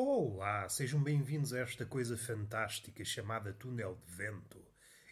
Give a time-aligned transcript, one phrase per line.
[0.00, 4.64] Olá, sejam bem-vindos a esta coisa fantástica chamada Túnel de Vento.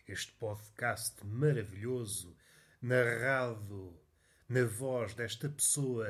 [0.06, 2.36] Este podcast maravilhoso,
[2.80, 4.00] narrado
[4.48, 6.06] na voz desta pessoa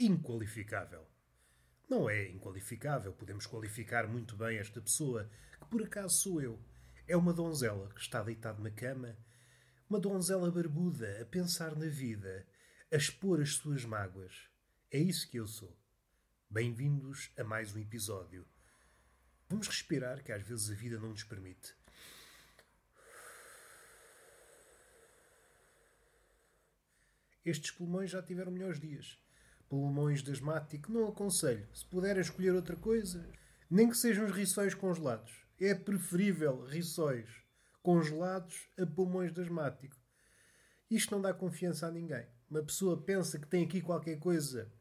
[0.00, 1.06] inqualificável.
[1.86, 6.58] Não é inqualificável, podemos qualificar muito bem esta pessoa, que por acaso sou eu.
[7.06, 9.14] É uma donzela que está deitada na cama,
[9.90, 12.46] uma donzela barbuda a pensar na vida,
[12.90, 14.48] a expor as suas mágoas.
[14.90, 15.83] É isso que eu sou.
[16.54, 18.46] Bem-vindos a mais um episódio.
[19.48, 21.74] Vamos respirar, que às vezes a vida não nos permite.
[27.44, 29.20] Estes pulmões já tiveram melhores dias.
[29.68, 31.68] Pulmões de asmático, não aconselho.
[31.74, 33.28] Se puder escolher outra coisa,
[33.68, 35.32] nem que sejam os riçóis congelados.
[35.58, 37.28] É preferível riçóis
[37.82, 40.00] congelados a pulmões de asmático.
[40.88, 42.28] Isto não dá confiança a ninguém.
[42.48, 44.72] Uma pessoa pensa que tem aqui qualquer coisa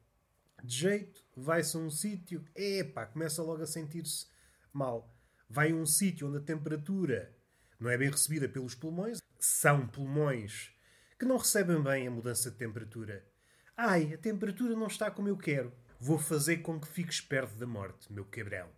[0.63, 4.27] de jeito, vai-se a um sítio, epá, começa logo a sentir-se
[4.71, 5.13] mal.
[5.49, 7.35] Vai a um sítio onde a temperatura
[7.79, 10.73] não é bem recebida pelos pulmões, são pulmões
[11.19, 13.27] que não recebem bem a mudança de temperatura.
[13.75, 15.73] Ai, a temperatura não está como eu quero.
[15.99, 18.69] Vou fazer com que fiques perto da morte, meu cabrão.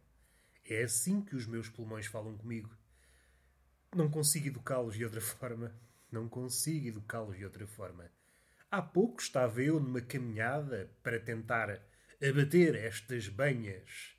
[0.63, 2.75] É assim que os meus pulmões falam comigo.
[3.95, 5.71] Não consigo educá-los de outra forma.
[6.11, 8.09] Não consigo educá-los de outra forma.
[8.75, 11.81] Há pouco estava eu numa caminhada para tentar
[12.21, 14.17] abater estas banhas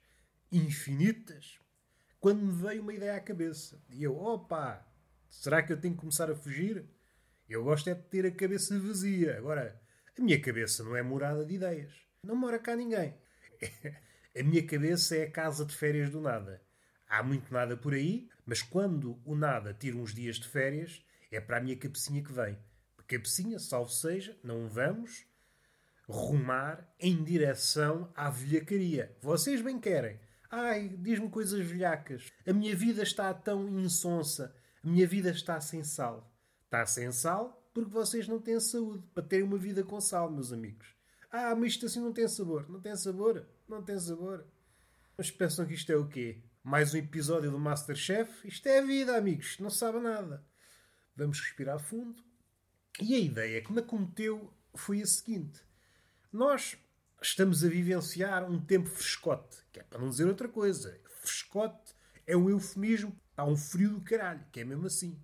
[0.50, 1.60] infinitas,
[2.18, 3.78] quando me veio uma ideia à cabeça.
[3.90, 4.82] E eu, opa,
[5.28, 6.88] será que eu tenho que começar a fugir?
[7.46, 9.36] Eu gosto é de ter a cabeça vazia.
[9.36, 9.78] Agora,
[10.18, 11.92] a minha cabeça não é morada de ideias.
[12.24, 13.14] Não mora cá ninguém.
[14.34, 16.62] A minha cabeça é a casa de férias do nada.
[17.06, 21.40] Há muito nada por aí, mas quando o nada tira uns dias de férias, é
[21.42, 22.58] para a minha cabecinha que vem
[23.06, 25.26] cabecinha, salvo seja, não vamos
[26.08, 29.16] rumar em direção à velhacaria.
[29.20, 30.20] Vocês bem querem.
[30.50, 32.30] Ai, diz-me coisas velhacas.
[32.46, 34.54] A minha vida está tão insonsa.
[34.82, 36.32] A minha vida está sem sal.
[36.64, 40.52] Está sem sal porque vocês não têm saúde para terem uma vida com sal, meus
[40.52, 40.94] amigos.
[41.30, 42.70] Ah, mas isto assim não tem sabor.
[42.70, 43.46] Não tem sabor?
[43.68, 44.46] Não tem sabor.
[45.18, 46.42] Mas pensam que isto é o quê?
[46.62, 48.46] Mais um episódio do Masterchef?
[48.46, 49.58] Isto é a vida, amigos.
[49.58, 50.44] Não sabe nada.
[51.14, 52.22] Vamos respirar fundo.
[53.00, 55.60] E a ideia que me acometeu foi a seguinte:
[56.32, 56.78] nós
[57.20, 60.98] estamos a vivenciar um tempo frescote, que é para não dizer outra coisa.
[61.20, 61.94] Frescote
[62.26, 65.20] é um eufemismo, há um frio do caralho, que é mesmo assim.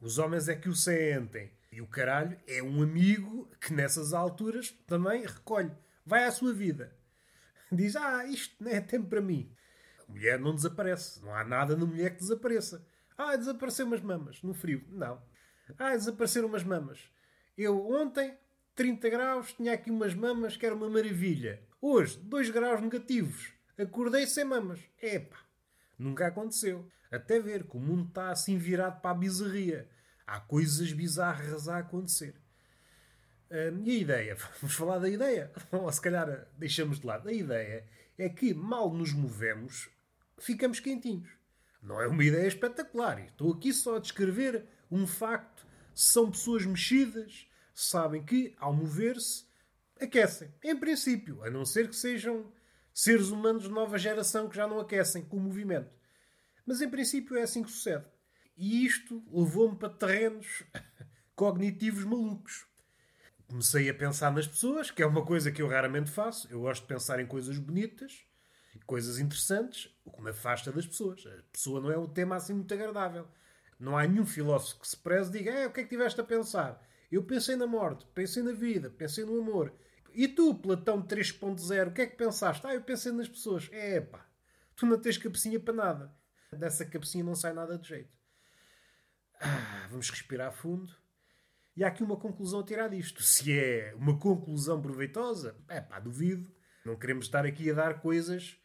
[0.00, 1.52] Os homens é que o sentem.
[1.72, 5.72] E o caralho é um amigo que nessas alturas também recolhe.
[6.04, 6.96] Vai à sua vida.
[7.70, 9.52] Diz, ah, isto não é tempo para mim.
[10.08, 11.22] A mulher não desaparece.
[11.22, 12.86] Não há nada na mulher que desapareça.
[13.18, 14.84] Ah, desapareceu umas mamas no frio.
[14.88, 15.20] Não.
[15.78, 17.00] Ah, desapareceram umas mamas.
[17.56, 18.36] Eu ontem,
[18.74, 21.62] 30 graus, tinha aqui umas mamas que era uma maravilha.
[21.80, 23.52] Hoje, 2 graus negativos.
[23.78, 24.80] Acordei sem mamas.
[25.00, 25.38] Epá,
[25.98, 26.88] nunca aconteceu.
[27.10, 29.88] Até ver que o mundo está assim virado para a bizarria.
[30.26, 32.34] Há coisas bizarras a acontecer.
[33.50, 34.36] Hum, e a ideia?
[34.60, 35.52] Vamos falar da ideia?
[35.70, 37.28] Ou se calhar deixamos de lado.
[37.28, 37.86] A ideia
[38.18, 39.88] é que mal nos movemos,
[40.38, 41.28] ficamos quentinhos.
[41.82, 43.20] Não é uma ideia espetacular.
[43.20, 45.66] Estou aqui só a descrever um facto.
[45.94, 49.46] São pessoas mexidas, sabem que, ao mover-se,
[50.00, 50.52] aquecem.
[50.62, 52.52] Em princípio, a não ser que sejam
[52.92, 55.90] seres humanos de nova geração que já não aquecem com o movimento.
[56.64, 58.04] Mas em princípio é assim que sucede.
[58.56, 60.64] E isto levou-me para terrenos
[61.36, 62.66] cognitivos malucos.
[63.46, 66.48] Comecei a pensar nas pessoas, que é uma coisa que eu raramente faço.
[66.50, 68.24] Eu gosto de pensar em coisas bonitas,
[68.86, 71.24] coisas interessantes, o que me afasta das pessoas.
[71.26, 73.28] A pessoa não é um tema assim muito agradável.
[73.78, 76.24] Não há nenhum filósofo que se preze diga é, o que é que tiveste a
[76.24, 76.80] pensar?
[77.10, 79.72] Eu pensei na morte, pensei na vida, pensei no amor.
[80.14, 82.66] E tu, Platão 3.0, o que é que pensaste?
[82.66, 83.68] Ah, eu pensei nas pessoas.
[83.70, 84.26] É pá,
[84.74, 86.16] tu não tens cabecinha para nada.
[86.52, 88.16] Dessa cabecinha não sai nada de jeito.
[89.40, 90.90] Ah, vamos respirar fundo.
[91.76, 93.22] E há aqui uma conclusão a tirar disto.
[93.22, 96.50] Se é uma conclusão proveitosa, é pá, duvido.
[96.82, 98.58] Não queremos estar aqui a dar coisas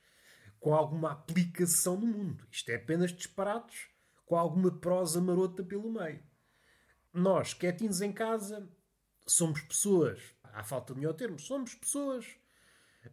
[0.58, 2.48] com alguma aplicação no mundo.
[2.50, 3.91] Isto é apenas disparados
[4.32, 6.24] com alguma prosa marota pelo meio.
[7.14, 8.66] Nós, quietinhos em casa,
[9.28, 12.26] somos pessoas, à falta de melhor termo, somos pessoas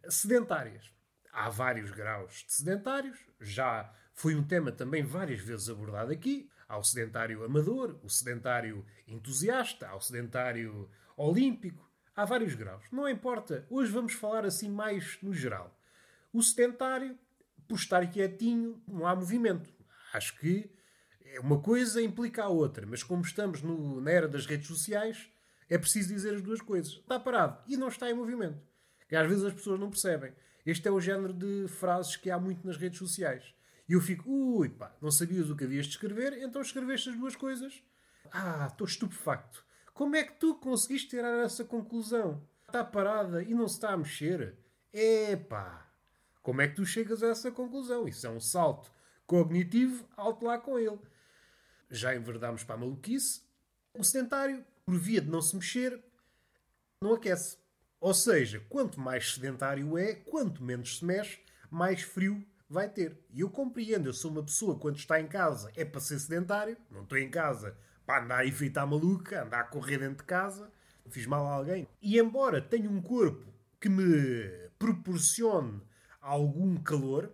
[0.07, 0.89] sedentárias.
[1.33, 6.49] Há vários graus de sedentários, já foi um tema também várias vezes abordado aqui.
[6.69, 11.91] Há o sedentário amador, o sedentário entusiasta, há o sedentário olímpico.
[12.15, 12.85] Há vários graus.
[12.93, 13.67] Não importa.
[13.69, 15.77] Hoje vamos falar assim mais no geral.
[16.31, 17.19] O sedentário,
[17.67, 19.69] por estar quietinho, não há movimento.
[20.13, 20.78] Acho que
[21.41, 25.29] uma coisa implica a outra, mas como estamos no, na era das redes sociais,
[25.69, 26.93] é preciso dizer as duas coisas.
[26.93, 28.59] Está parado e não está em movimento.
[29.07, 30.33] Que às vezes as pessoas não percebem.
[30.65, 33.53] Este é o género de frases que há muito nas redes sociais.
[33.87, 37.17] E eu fico, ui pá, não sabias o que havias de escrever, então escreveste as
[37.17, 37.83] duas coisas.
[38.31, 39.65] Ah, estou estupefacto.
[39.93, 42.41] Como é que tu conseguiste tirar essa conclusão?
[42.67, 44.55] Está parada e não se está a mexer?
[44.93, 45.87] Epá!
[46.41, 48.07] Como é que tu chegas a essa conclusão?
[48.07, 48.91] Isso é um salto
[49.25, 50.99] cognitivo, alto lá com ele.
[51.89, 53.41] Já enverdámos para a maluquice.
[53.97, 55.99] O sedentário, por via de não se mexer,
[57.01, 57.57] não aquece.
[57.99, 61.39] Ou seja, quanto mais sedentário é, quanto menos se mexe,
[61.69, 63.17] mais frio vai ter.
[63.31, 66.77] E eu compreendo, eu sou uma pessoa, quando está em casa, é para ser sedentário,
[66.89, 67.75] não estou em casa
[68.05, 70.71] para andar e feitar maluca, andar a correr dentro de casa,
[71.09, 71.87] fiz mal a alguém.
[72.01, 75.81] E embora tenha um corpo que me proporcione
[76.21, 77.31] algum calor,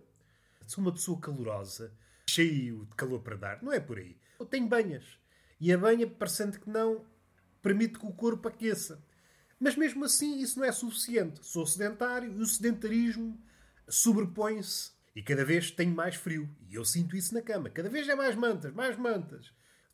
[0.65, 1.93] sou uma pessoa calorosa,
[2.29, 4.17] cheio de calor para dar, não é por aí.
[4.39, 5.03] Eu tenho banhas.
[5.59, 7.05] E a banha, parecendo que não,
[7.61, 9.03] permite que o corpo aqueça.
[9.59, 11.45] Mas mesmo assim, isso não é suficiente.
[11.45, 13.39] Sou sedentário e o sedentarismo
[13.87, 16.49] sobrepõe-se e cada vez tenho mais frio.
[16.69, 17.69] E eu sinto isso na cama.
[17.69, 19.51] Cada vez é mais mantas, mais mantas.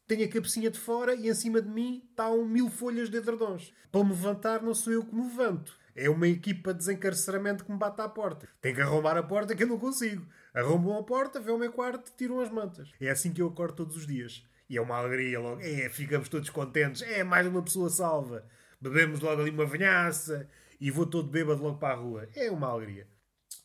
[0.08, 3.72] Tenho a cabecinha de fora e em cima de mim estão mil folhas de edredons.
[3.92, 5.80] Para me levantar, não sou eu que me levanto.
[5.96, 8.48] É uma equipa de desencarceramento que me bate à porta.
[8.62, 10.26] Tem que arrombar a porta que eu não consigo.
[10.54, 12.92] Arrombam a porta, vê o meu quarto, tiram as mantas.
[13.00, 14.46] É assim que eu acordo todos os dias.
[14.70, 15.62] E é uma alegria logo.
[15.62, 17.02] É, ficamos todos contentes.
[17.02, 18.46] É, mais uma pessoa salva.
[18.80, 20.50] Bebemos logo ali uma vinhaça
[20.80, 22.30] e vou todo bêbado logo para a rua.
[22.36, 23.08] É uma alegria.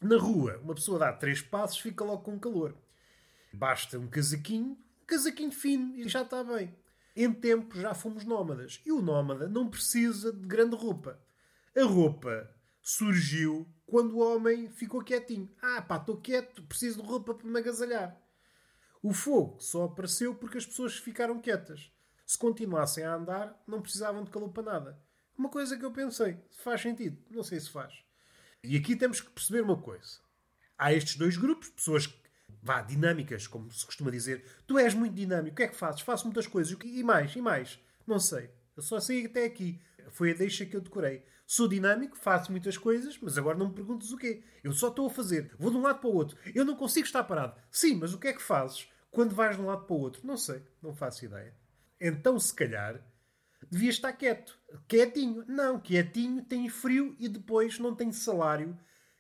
[0.01, 2.75] Na rua, uma pessoa dá três passos fica logo com calor.
[3.53, 6.75] Basta um casaquinho, um casaquinho fino e já está bem.
[7.17, 8.83] Em tempo já fomos nómadas.
[8.85, 11.19] E o nómada não precisa de grande roupa.
[11.77, 12.51] A roupa
[12.81, 15.55] surgiu quando o homem ficou quietinho.
[15.61, 18.19] Ah, pá, estou quieto, preciso de roupa para me agasalhar.
[19.03, 21.93] O fogo só apareceu porque as pessoas ficaram quietas.
[22.25, 25.03] Se continuassem a andar, não precisavam de calor para nada.
[25.37, 27.93] Uma coisa que eu pensei, faz sentido, não sei se faz.
[28.65, 30.19] E aqui temos que perceber uma coisa.
[30.79, 32.09] Há estes dois grupos, pessoas
[32.63, 34.45] vá, dinâmicas, como se costuma dizer.
[34.67, 36.01] Tu és muito dinâmico, o que é que fazes?
[36.01, 36.75] Faço muitas coisas.
[36.83, 37.79] E mais, e mais?
[38.07, 38.51] Não sei.
[38.75, 39.79] Eu só sei até aqui.
[40.11, 41.23] Foi a deixa que eu decorei.
[41.47, 44.43] Sou dinâmico, faço muitas coisas, mas agora não me perguntes o quê.
[44.65, 45.55] Eu só estou a fazer.
[45.59, 46.37] Vou de um lado para o outro.
[46.53, 47.55] Eu não consigo estar parado.
[47.71, 50.27] Sim, mas o que é que fazes quando vais de um lado para o outro?
[50.27, 50.63] Não sei.
[50.83, 51.57] Não faço ideia.
[52.01, 53.01] Então, se calhar,
[53.71, 54.59] devia estar quieto.
[54.89, 55.45] Quietinho.
[55.47, 58.77] Não, quietinho, tenho frio e depois não tenho salário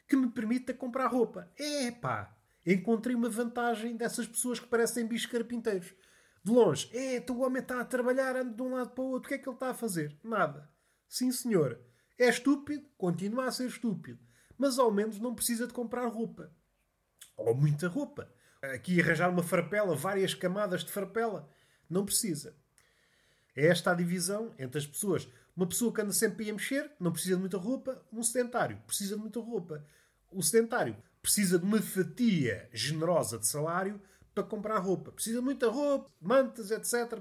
[0.08, 1.48] que me permita comprar roupa.
[1.56, 2.36] É pá,
[2.66, 5.94] encontrei uma vantagem dessas pessoas que parecem bichos carpinteiros.
[6.42, 9.26] De longe, é, o homem está a trabalhar, anda de um lado para o outro,
[9.26, 10.16] o que é que ele está a fazer?
[10.22, 10.68] Nada.
[11.08, 11.80] Sim, senhor.
[12.18, 14.18] É estúpido, continua a ser estúpido.
[14.56, 16.50] Mas ao menos não precisa de comprar roupa.
[17.36, 18.30] Ou muita roupa.
[18.62, 21.48] Aqui arranjar uma farpela, várias camadas de farpela.
[21.88, 22.56] Não precisa.
[23.54, 25.28] É esta a divisão entre as pessoas.
[25.56, 28.02] Uma pessoa que anda sempre a mexer, não precisa de muita roupa.
[28.12, 29.84] Um sedentário precisa de muita roupa.
[30.30, 34.00] O sedentário precisa de uma fatia generosa de salário
[34.34, 35.12] para comprar roupa.
[35.12, 37.18] Precisa de muita roupa, mantas, etc.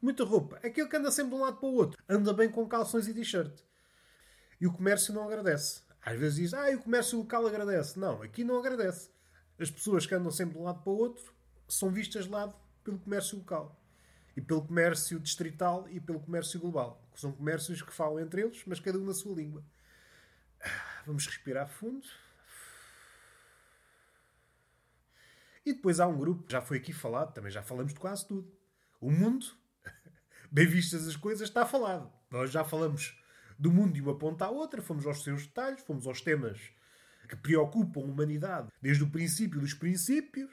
[0.00, 0.56] Muita roupa.
[0.62, 2.02] Aquele que anda sempre de um lado para o outro.
[2.08, 3.62] Anda bem com calções e t-shirt.
[4.60, 5.82] E o comércio não agradece.
[6.02, 7.98] Às vezes diz, ah, o comércio local agradece.
[7.98, 9.10] Não, aqui não agradece.
[9.58, 11.34] As pessoas que andam sempre de um lado para o outro
[11.68, 13.80] são vistas de lado pelo comércio local
[14.36, 17.06] e pelo comércio distrital e pelo comércio global.
[17.14, 19.64] São comércios que falam entre eles, mas cada um na sua língua.
[21.06, 22.06] Vamos respirar fundo.
[25.64, 28.50] E depois há um grupo, já foi aqui falado, também já falamos de quase tudo.
[29.00, 29.46] O mundo,
[30.50, 32.10] bem vistas as coisas, está falado.
[32.30, 33.19] Nós já falamos
[33.60, 36.58] do mundo de uma ponta à outra, fomos aos seus detalhes, fomos aos temas
[37.28, 40.50] que preocupam a humanidade desde o princípio dos princípios,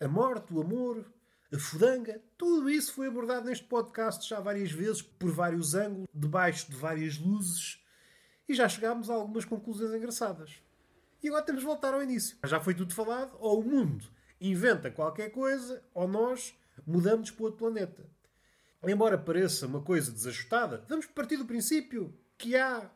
[0.00, 1.04] a morte, o amor,
[1.52, 2.22] a fudanga.
[2.38, 7.18] Tudo isso foi abordado neste podcast já várias vezes, por vários ângulos, debaixo de várias
[7.18, 7.84] luzes,
[8.48, 10.62] e já chegámos a algumas conclusões engraçadas.
[11.22, 12.38] E agora temos de voltar ao início.
[12.46, 14.08] Já foi tudo falado, ou o mundo
[14.40, 18.08] inventa qualquer coisa, ou nós mudamos para outro planeta.
[18.82, 22.88] Embora pareça uma coisa desajustada, vamos partir do princípio que há,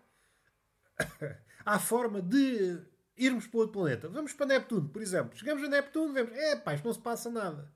[1.67, 2.81] há forma de
[3.17, 4.09] irmos para outro planeta.
[4.09, 5.37] Vamos para Neptuno, por exemplo.
[5.37, 7.71] Chegamos a Neptuno, vemos, é pá, isto não se passa nada.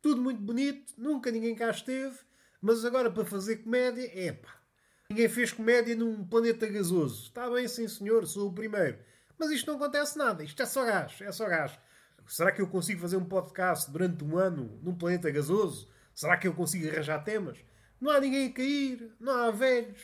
[0.00, 2.18] Tudo muito bonito, nunca ninguém cá esteve,
[2.60, 4.60] mas agora para fazer comédia, epá.
[5.08, 7.24] Ninguém fez comédia num planeta gasoso.
[7.24, 8.98] Está bem, sim senhor, sou o primeiro.
[9.38, 11.78] Mas isto não acontece nada, isto é só gás, é só gás.
[12.26, 15.88] Será que eu consigo fazer um podcast durante um ano num planeta gasoso?
[16.14, 17.58] Será que eu consigo arranjar temas?
[18.00, 20.00] Não há ninguém a cair, não há velhos,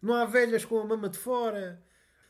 [0.00, 1.82] não há velhas com a mama de fora,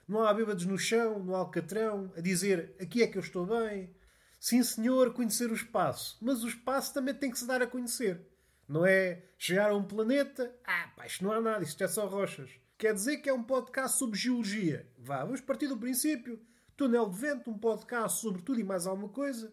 [0.06, 3.94] não há bêbados no chão, no alcatrão, a dizer aqui é que eu estou bem.
[4.40, 6.16] Sim, senhor, conhecer o espaço.
[6.22, 8.26] Mas o espaço também tem que se dar a conhecer.
[8.68, 10.54] Não é chegar a um planeta.
[10.64, 12.50] Ah, pá, isto não há nada, isto é só rochas.
[12.76, 14.88] Quer dizer que é um podcast sobre geologia.
[14.96, 16.40] Vá, vamos partir do princípio.
[16.76, 19.52] Túnel de Vento, um podcast sobre tudo e mais alguma coisa.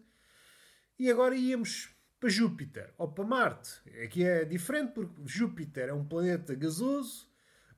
[0.99, 3.81] E agora íamos para Júpiter ou para Marte.
[4.03, 7.27] Aqui é diferente porque Júpiter é um planeta gasoso.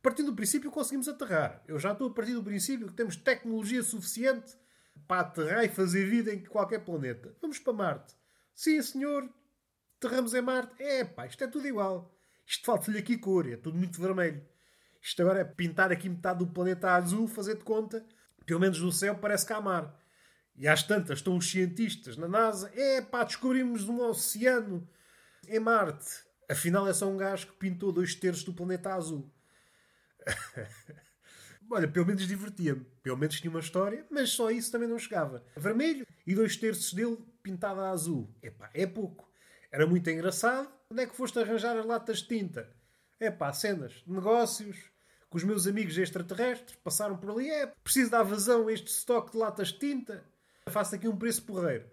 [0.01, 1.63] Partindo do princípio conseguimos aterrar.
[1.67, 4.55] Eu já estou a partir do princípio que temos tecnologia suficiente
[5.07, 7.35] para aterrar e fazer vida em qualquer planeta.
[7.41, 8.15] Vamos para Marte.
[8.53, 9.29] Sim, senhor.
[9.97, 10.81] Aterramos em Marte.
[10.81, 12.13] É, pá, isto é tudo igual.
[12.45, 14.41] Isto falta-lhe aqui cor, é tudo muito vermelho.
[15.01, 18.05] Isto agora é pintar aqui metade do planeta azul, fazer de conta.
[18.45, 19.97] Pelo menos no céu parece que há mar.
[20.55, 22.71] E às tantas estão os cientistas na NASA.
[22.73, 24.87] É pá, descobrimos um oceano
[25.47, 26.25] em Marte.
[26.49, 29.29] Afinal é só um gajo que pintou dois terços do planeta azul.
[31.69, 32.85] Olha, pelo menos divertia-me.
[33.03, 35.43] Pelo menos tinha uma história, mas só isso também não chegava.
[35.55, 38.33] Vermelho e dois terços dele pintado a azul.
[38.41, 39.29] Epá, é pouco.
[39.71, 40.71] Era muito engraçado.
[40.89, 42.69] Onde é que foste arranjar as latas de tinta?
[43.19, 44.77] Epá, cenas, negócios,
[45.29, 47.49] com os meus amigos extraterrestres, passaram por ali.
[47.49, 50.23] É, preciso dar vazão a este estoque de latas de tinta.
[50.69, 51.85] Faço aqui um preço porreiro.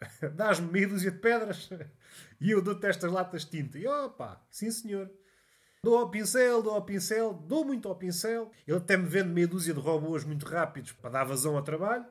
[0.34, 1.68] Dás-me meia dúzia de pedras
[2.40, 3.78] e eu dou-te estas latas de tinta.
[3.78, 5.10] E opa, sim senhor.
[5.84, 8.52] Dou ao pincel, dou ao pincel, dou muito ao pincel.
[8.68, 12.06] Ele até me vende meia dúzia de robôs muito rápidos para dar vazão ao trabalho.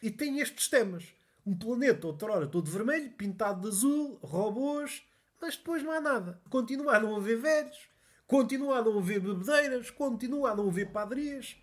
[0.00, 1.12] E tem estes temas.
[1.44, 5.02] Um planeta, outrora, todo vermelho, pintado de azul, robôs,
[5.40, 6.40] mas depois não há nada.
[6.50, 7.88] Continua a não haver velhos,
[8.28, 11.56] continua a não haver bebedeiras, continua a não haver padarias.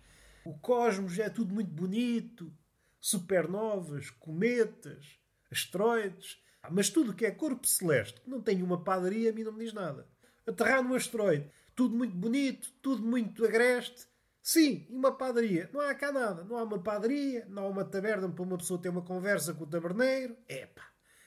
[0.44, 2.52] O cosmos é tudo muito bonito,
[3.00, 5.18] supernovas, cometas,
[5.50, 6.38] asteroides.
[6.70, 9.64] Mas tudo que é corpo celeste, que não tem uma padaria, a mim não me
[9.64, 10.06] diz nada
[10.46, 11.50] aterrar num asteroide.
[11.74, 14.08] Tudo muito bonito, tudo muito agreste.
[14.42, 15.68] Sim, e uma padaria.
[15.72, 16.44] Não há cá nada.
[16.44, 19.64] Não há uma padaria, não há uma taberna para uma pessoa ter uma conversa com
[19.64, 20.36] o taberneiro.
[20.48, 20.86] Epá,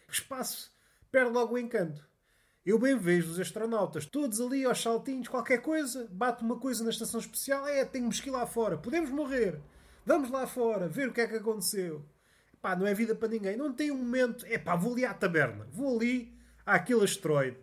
[0.10, 0.72] espaço
[1.12, 2.04] perde logo o encanto.
[2.66, 6.90] Eu bem vejo os astronautas todos ali aos saltinhos, qualquer coisa, bate uma coisa na
[6.90, 9.60] estação especial, é, temos que ir lá fora, podemos morrer.
[10.06, 12.04] Vamos lá fora, ver o que é que aconteceu.
[12.62, 13.58] Pá, não é vida para ninguém.
[13.58, 16.34] Não tem um momento, é pá, vou ali à taberna, vou ali
[16.66, 17.58] àquele asteroide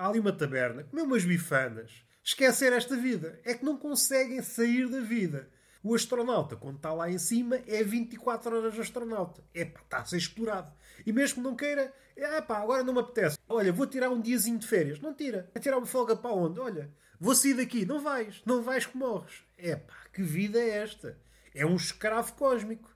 [0.00, 1.92] há ali uma taberna, comer umas bifanas,
[2.24, 3.38] esquecer esta vida.
[3.44, 5.50] É que não conseguem sair da vida.
[5.82, 9.42] O astronauta, quando está lá em cima, é 24 horas astronauta.
[9.54, 10.72] É pá, está a ser explorado.
[11.06, 13.38] E mesmo que não queira, é pá, agora não me apetece.
[13.48, 15.00] Olha, vou tirar um diazinho de férias.
[15.00, 15.50] Não tira.
[15.52, 16.60] Vai tirar uma folga para onde?
[16.60, 17.84] Olha, vou sair daqui.
[17.84, 18.42] Não vais.
[18.44, 19.42] Não vais que morres.
[19.56, 21.18] É pá, que vida é esta?
[21.54, 22.90] É um escravo cósmico.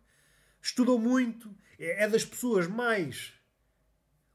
[0.61, 1.55] Estudou muito.
[1.79, 3.34] É, é das pessoas mais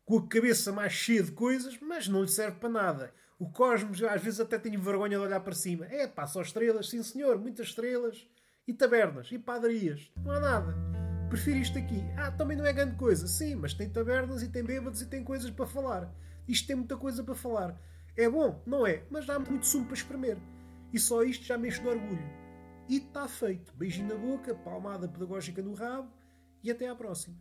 [0.09, 3.13] com a cabeça mais cheia de coisas, mas não lhe serve para nada.
[3.37, 5.85] O cosmos, às vezes até tenho vergonha de olhar para cima.
[5.85, 8.27] É pá, só estrelas, sim senhor, muitas estrelas.
[8.67, 10.11] E tabernas, e padarias.
[10.25, 10.75] Não há nada.
[11.29, 12.03] Prefiro isto aqui.
[12.17, 13.27] Ah, também não é grande coisa.
[13.27, 16.11] Sim, mas tem tabernas e tem bêbados e tem coisas para falar.
[16.47, 17.79] Isto tem muita coisa para falar.
[18.17, 18.63] É bom?
[18.65, 19.03] Não é?
[19.11, 20.39] Mas dá muito sumo para espremer.
[20.91, 22.29] E só isto já me de orgulho.
[22.89, 23.71] E está feito.
[23.75, 26.11] Beijinho na boca, palmada pedagógica no rabo
[26.63, 27.37] e até à próxima.